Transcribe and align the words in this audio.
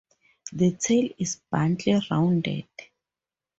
The 0.51 0.71
tail 0.77 1.09
is 1.19 1.35
bluntly 1.51 2.01
rounded. 2.09 2.65